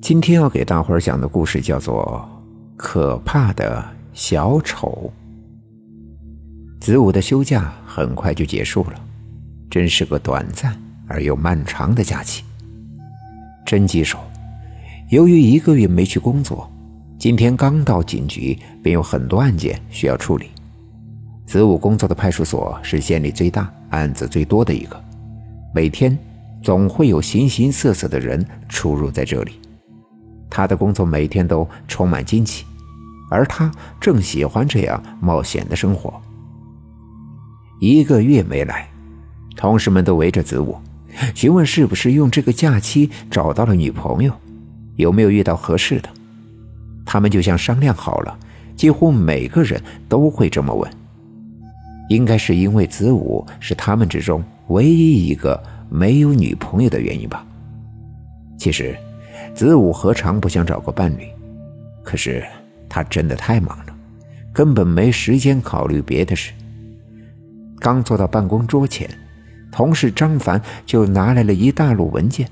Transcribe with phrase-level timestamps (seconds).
[0.00, 2.26] 今天要给大伙儿讲的故事叫做
[2.76, 5.12] 《可怕的小丑》。
[6.80, 8.94] 子午的休假很快就结束了，
[9.68, 12.44] 真是个短暂而又漫长的假期。
[13.66, 14.16] 真棘手
[15.10, 16.70] 由于一个月没去工作，
[17.18, 20.46] 今天刚到警局，便有很多案件需要处理。
[21.44, 24.98] 子午工作的派出所是县里最大、案子最多的一个，
[25.74, 26.16] 每天
[26.62, 29.60] 总会有形形色色的人出入在这里。
[30.50, 32.64] 他的工作每天都充满惊奇，
[33.30, 33.70] 而他
[34.00, 36.20] 正喜欢这样冒险的生活。
[37.80, 38.88] 一个月没来，
[39.56, 40.76] 同事们都围着子午，
[41.34, 44.32] 询问是不是用这个假期找到了女朋友，
[44.96, 46.08] 有没有遇到合适的。
[47.04, 48.38] 他们就像商量好了，
[48.74, 50.90] 几乎每个人都会这么问。
[52.08, 57.46] 应该是因为子午是他们之中唯一一个没有女朋友的原因吧。
[58.58, 58.96] 其实。
[59.54, 61.26] 子午何尝不想找个伴侣？
[62.04, 62.44] 可是
[62.88, 63.96] 他真的太忙了，
[64.52, 66.52] 根本没时间考虑别的事。
[67.80, 69.08] 刚坐到办公桌前，
[69.72, 72.48] 同事张凡就拿来了一大摞文件，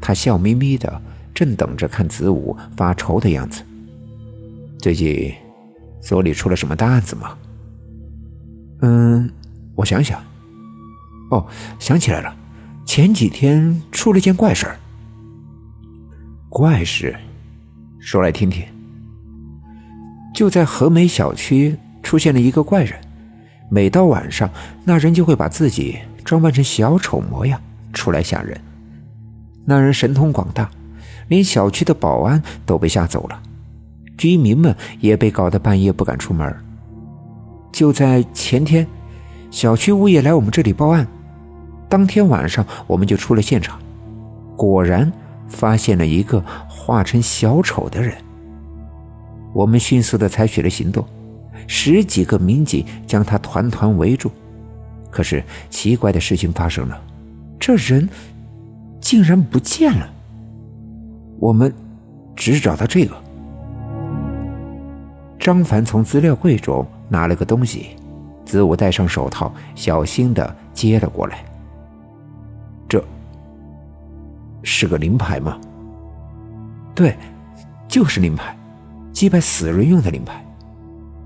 [0.00, 1.00] 他笑眯眯的，
[1.32, 3.62] 正等着看子午发愁的样子。
[4.78, 5.32] 最近
[6.00, 7.38] 所里出了什么大案子吗？
[8.80, 9.30] 嗯，
[9.76, 10.20] 我想想。
[11.30, 11.46] 哦，
[11.78, 12.36] 想起来了，
[12.84, 14.78] 前几天出了件怪事儿。
[16.48, 17.16] 怪事，
[17.98, 18.62] 说来听听。
[20.34, 22.98] 就在和美小区出现了一个怪人，
[23.70, 24.50] 每到晚上，
[24.84, 27.60] 那人就会把自己装扮成小丑模样
[27.92, 28.60] 出来吓人。
[29.64, 30.70] 那人神通广大，
[31.28, 33.42] 连小区的保安都被吓走了，
[34.18, 36.54] 居民们也被搞得半夜不敢出门。
[37.72, 38.86] 就在前天，
[39.50, 41.06] 小区物业来我们这里报案，
[41.94, 43.78] 当天晚上我们就出了现场，
[44.56, 45.12] 果然。
[45.46, 48.12] 发现了一个化成小丑的人，
[49.52, 51.06] 我们迅速的采取了行动，
[51.68, 54.32] 十几个民警将他团团围住。
[55.10, 57.00] 可是奇怪的事情发生了，
[57.60, 58.08] 这人
[59.00, 60.10] 竟然不见了。
[61.38, 61.72] 我们
[62.34, 63.14] 只找到这个。
[65.38, 67.90] 张凡从资料柜中拿了个东西，
[68.44, 71.44] 子午戴上手套，小心的接了过来。
[72.94, 73.04] 这
[74.62, 75.58] 是个灵牌吗？
[76.94, 77.16] 对，
[77.88, 78.56] 就是灵牌，
[79.12, 80.44] 祭拜死人用的灵牌。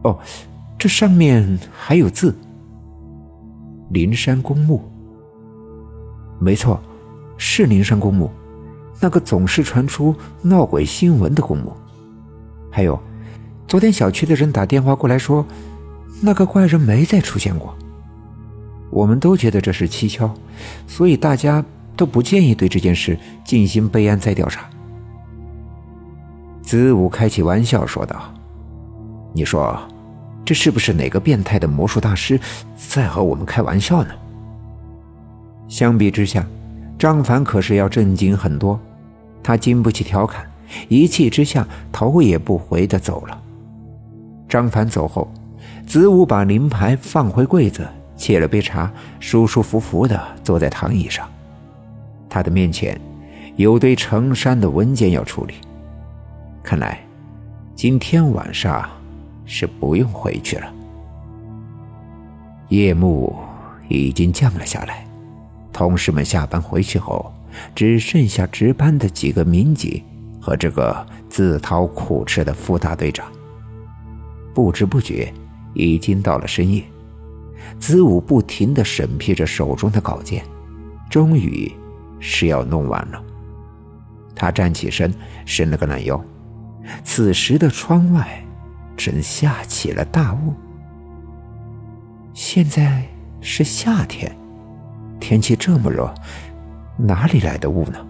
[0.02, 0.18] 哦，
[0.78, 2.34] 这上面还有字。
[3.90, 4.82] 灵山公墓。
[6.38, 6.80] 没错，
[7.36, 8.30] 是灵山公墓，
[8.98, 11.74] 那个总是传出闹鬼新闻的公墓。
[12.70, 12.98] 还有，
[13.66, 15.44] 昨天小区的人打电话过来说，
[16.22, 17.76] 那个怪人没再出现过。
[18.90, 20.30] 我们都觉得这是蹊跷，
[20.86, 21.64] 所以大家。
[21.98, 24.70] 都不建议对这件事进行备案再调查。
[26.62, 28.32] 子午开起玩笑说道
[29.34, 29.76] ：“你说，
[30.44, 32.38] 这是不是哪个变态的魔术大师
[32.76, 34.10] 在和我们开玩笑呢？”
[35.66, 36.46] 相比之下，
[36.96, 38.78] 张凡可是要震惊很多。
[39.42, 40.48] 他经不起调侃，
[40.88, 43.36] 一气之下头也不回的走了。
[44.48, 45.28] 张凡走后，
[45.84, 47.84] 子午把灵牌放回柜子，
[48.18, 51.26] 沏了杯茶，舒舒服服的坐在躺椅上。
[52.28, 53.00] 他的面前
[53.56, 55.54] 有堆成山的文件要处理，
[56.62, 57.00] 看来
[57.74, 58.86] 今天晚上
[59.46, 60.70] 是不用回去了。
[62.68, 63.34] 夜幕
[63.88, 65.06] 已经降了下来，
[65.72, 67.32] 同事们下班回去后，
[67.74, 70.02] 只剩下值班的几个民警
[70.38, 73.26] 和这个自讨苦吃的副大队长。
[74.52, 75.32] 不知不觉，
[75.72, 76.82] 已经到了深夜。
[77.78, 80.44] 子午不停地审批着手中的稿件，
[81.10, 81.72] 终于。
[82.20, 83.22] 是要弄完了。
[84.34, 85.14] 他站起身，
[85.46, 86.20] 伸了个懒腰。
[87.04, 88.44] 此时的窗外
[88.96, 90.52] 正下起了大雾。
[92.34, 93.04] 现在
[93.40, 94.36] 是夏天，
[95.20, 96.12] 天气这么热，
[96.96, 98.04] 哪里来的雾呢？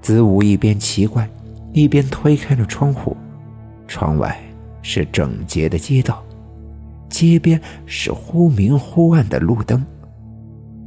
[0.00, 1.28] 子午一边奇怪，
[1.72, 3.16] 一边推开了窗户。
[3.88, 4.40] 窗外
[4.80, 6.22] 是整洁的街道，
[7.14, 9.84] 街边是忽明忽暗的路灯。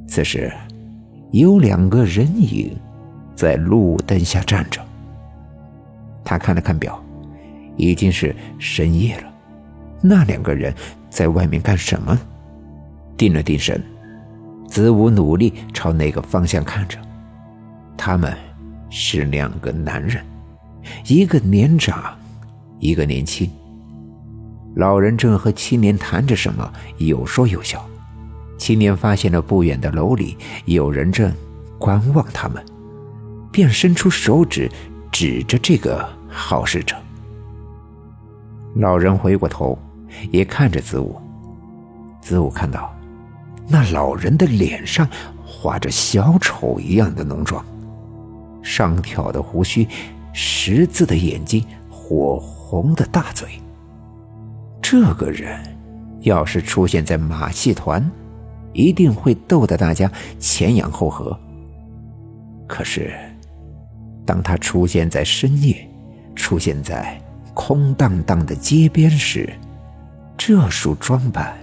[0.06, 0.52] 此时。
[1.32, 2.74] 有两个人影
[3.36, 4.82] 在路灯下站着。
[6.24, 7.04] 他看了看表，
[7.76, 9.24] 已经是深夜了。
[10.02, 10.74] 那两个人
[11.10, 12.18] 在外面干什么？
[13.18, 13.84] 定了定神，
[14.70, 16.98] 子午努力朝那个方向看着。
[17.98, 18.34] 他们
[18.90, 20.24] 是两个男人，
[21.08, 22.18] 一个年长，
[22.80, 23.52] 一个年轻。
[24.78, 27.84] 老人正和青年谈着什么，有说有笑。
[28.60, 31.34] 青年发现了不远的楼里有人正
[31.80, 32.64] 观望他们，
[33.52, 34.70] 便伸出手指
[35.12, 36.96] 指着这个好事者。
[38.76, 39.76] 老人回过头，
[40.30, 41.20] 也看着子午。
[42.22, 42.96] 子午看到，
[43.68, 45.10] 那老人的脸上
[45.44, 47.66] 画着小丑一样的浓妆，
[48.62, 49.88] 上挑的胡须，
[50.34, 53.60] 十字的眼睛，火红的大嘴。
[54.90, 55.60] 这个人
[56.22, 58.10] 要是出现在马戏团，
[58.72, 61.38] 一定会逗得大家前仰后合。
[62.66, 63.14] 可是，
[64.26, 65.86] 当他出现在深夜，
[66.38, 67.22] 出现在
[67.54, 69.50] 空荡荡的街边时，
[70.38, 71.54] 这束装扮。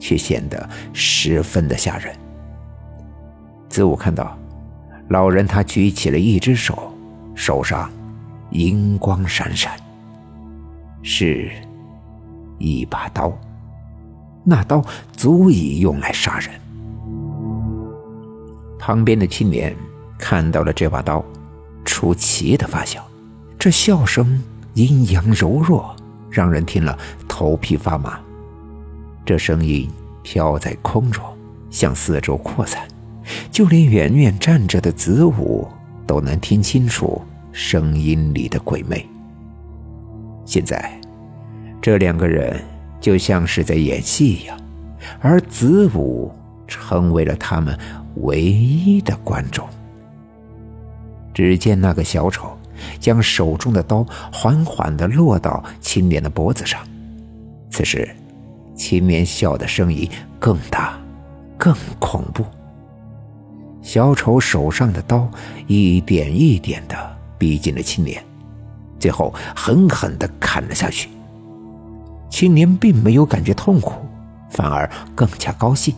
[0.00, 2.14] 却显得十分的吓人。
[3.68, 4.36] 子午看到，
[5.08, 6.92] 老人他举起了一只手，
[7.36, 7.88] 手上
[8.50, 9.72] 银光闪闪，
[11.02, 11.50] 是
[12.58, 13.32] 一把刀，
[14.44, 16.50] 那刀足以用来杀人。
[18.78, 19.74] 旁边的青年
[20.18, 21.24] 看到了这把刀，
[21.84, 23.04] 出奇的发笑，
[23.58, 24.42] 这笑声
[24.74, 25.94] 阴阳柔弱，
[26.30, 28.20] 让人听了头皮发麻。
[29.24, 29.90] 这声音
[30.22, 31.24] 飘在空中，
[31.68, 32.86] 向四周扩散，
[33.50, 35.66] 就连远远站着的子午
[36.06, 37.20] 都能听清楚
[37.50, 39.04] 声音里的鬼魅。
[40.44, 41.00] 现在，
[41.86, 42.60] 这两个人
[43.00, 44.58] 就像是在演戏一样，
[45.20, 46.34] 而子午
[46.66, 47.78] 成为了他们
[48.22, 49.64] 唯一的观众。
[51.32, 52.58] 只见那个小丑
[52.98, 56.80] 将手中的刀缓缓地落到青莲的脖子上，
[57.70, 58.08] 此时。
[58.74, 60.10] 青莲笑的声音
[60.40, 60.98] 更大，
[61.56, 62.44] 更恐怖。
[63.80, 65.30] 小丑手上的刀
[65.68, 68.20] 一点一点的逼近了青年，
[68.98, 71.08] 最后狠狠的砍了下去。
[72.28, 73.92] 青年并没有感觉痛苦，
[74.50, 75.94] 反而更加高兴。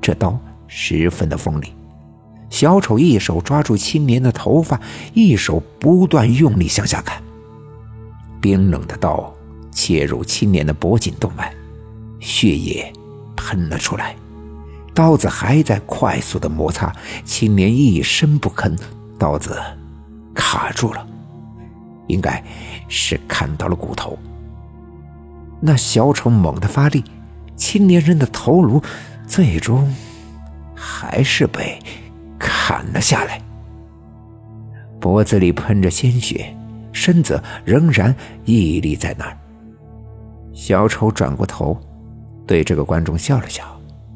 [0.00, 1.72] 这刀十分的锋利，
[2.50, 4.80] 小丑一手抓住青年的头发，
[5.14, 7.22] 一手不断用力向下砍。
[8.40, 9.32] 冰冷的刀
[9.70, 11.52] 切入青年的脖颈动脉。
[12.20, 12.92] 血液
[13.36, 14.16] 喷了出来，
[14.94, 16.92] 刀子还在快速的摩擦。
[17.24, 18.76] 青年一声不吭，
[19.18, 19.60] 刀子
[20.34, 21.06] 卡住了，
[22.06, 22.42] 应该
[22.88, 24.18] 是砍到了骨头。
[25.66, 27.04] 那小丑猛地发力，
[27.56, 28.80] 青年人的头颅
[29.26, 29.92] 最终
[30.74, 31.78] 还是被
[32.38, 33.42] 砍了下来，
[35.00, 36.56] 脖子里喷着鲜血，
[36.92, 38.14] 身子仍然
[38.44, 39.36] 屹立在那儿。
[40.54, 41.76] 小丑转过头。
[42.46, 43.64] 对这个观众笑了笑，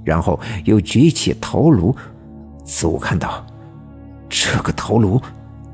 [0.04, 1.92] 然后又举起头颅。
[2.62, 3.44] 子午看到，
[4.28, 5.20] 这个头颅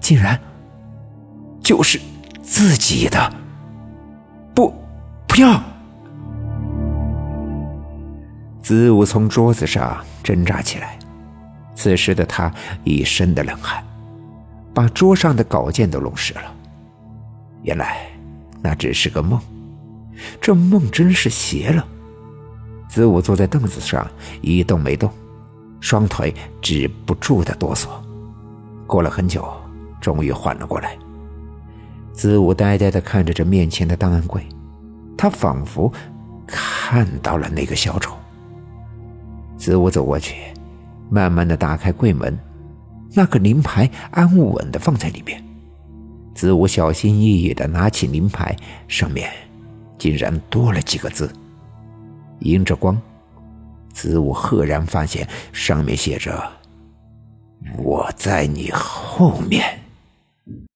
[0.01, 0.41] 竟然
[1.63, 2.01] 就是
[2.43, 3.31] 自己的。
[4.55, 4.73] 不，
[5.37, 5.63] 不要！
[8.63, 10.99] 子午从桌子上挣扎起来。
[11.75, 12.51] 此时的他
[12.85, 13.85] 一身的冷汗，
[14.73, 16.55] 把桌上的稿件都弄湿了。
[17.65, 18.09] 原来
[18.63, 19.39] 那只是个梦，
[20.41, 21.87] 这梦真是邪了。
[22.89, 24.09] 子午坐在凳子上
[24.41, 25.13] 一动没动，
[25.81, 27.89] 双腿止不住的哆嗦。
[28.87, 29.47] 过了很久，
[30.01, 30.97] 终于缓了过来。
[32.11, 34.43] 子午呆呆的看着这面前的档案柜，
[35.17, 35.93] 他仿佛
[36.47, 38.15] 看到了那个小丑。
[39.57, 40.37] 子午走过去，
[41.09, 42.39] 慢慢的打开柜门，
[43.15, 45.43] 那个灵牌安稳的放在里面。
[46.35, 48.55] 子午小心翼翼的拿起灵牌，
[48.87, 49.33] 上面
[49.97, 51.33] 竟然多了几个字。
[52.41, 53.01] 迎着光，
[53.95, 56.47] 子午赫然发现上面写着
[57.83, 59.65] ：“我在你后面。”